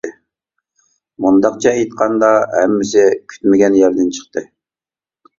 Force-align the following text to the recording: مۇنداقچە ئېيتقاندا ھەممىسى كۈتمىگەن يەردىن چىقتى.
مۇنداقچە 1.25 1.73
ئېيتقاندا 1.81 2.29
ھەممىسى 2.53 3.03
كۈتمىگەن 3.33 3.77
يەردىن 3.81 4.09
چىقتى. 4.19 4.45